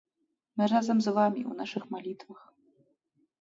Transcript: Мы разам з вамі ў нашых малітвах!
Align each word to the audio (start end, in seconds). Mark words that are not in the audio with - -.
Мы 0.61 0.69
разам 0.71 0.97
з 1.07 1.13
вамі 1.17 1.41
ў 1.49 1.59
нашых 1.59 1.83
малітвах! 1.93 2.41